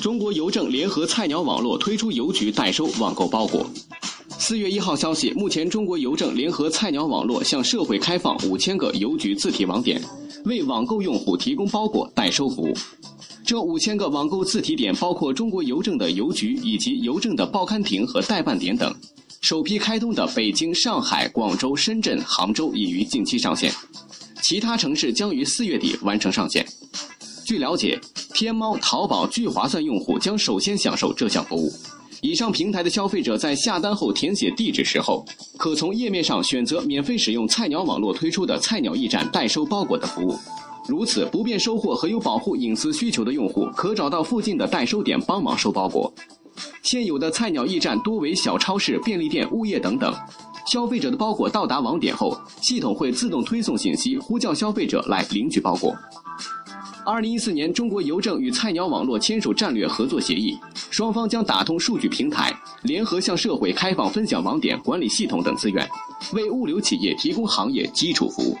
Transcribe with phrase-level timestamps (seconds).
[0.00, 3.68] 中国邮政联合菜鸟网络推出邮局代收网购包裹。
[4.38, 10.00] 四月一号消息，目前中国邮政联合菜鸟网络向社会开放五千个邮局自提网点，
[10.44, 12.72] 为网购用户提供包裹代收服务。
[13.44, 18.94] 这五千个网购自提点包括中国邮政的邮局以及邮政的报刊亭和代办点等。
[19.42, 23.72] 首批开通的北京、上海、广州、深圳、杭州已于近期上线，
[24.42, 26.66] 其他城市将于四月底完成上线。
[27.44, 28.00] 据了解，
[28.36, 31.72] 天猫、淘宝聚划算用户将首先享受这项服务。
[32.20, 35.24] 以上平台的消费者在下单后填写地址时候，
[35.56, 40.36] 可从页面上选择免费使用菜鸟网络推出的菜鸟驿站代收包裹的服务。
[40.86, 46.12] 如此，不便收货和有保护隐私需求的用户，可找到附近的代收点帮忙收包裹。
[46.82, 50.14] 现有的菜鸟驿站多为小超市、便利店、物业等等。
[50.70, 55.96] 消费者的包裹到达网点后，系统会自动推送信息，呼叫消费者来领取包裹。
[57.06, 60.58] 二零一四年，中国邮政与菜鸟网络签署战略合作协议，
[60.90, 65.88] 双方将打通数据平台，联合向社会开放分享网点、管理系统等资源，
[66.32, 68.56] 为物流企业提供行业基础服务。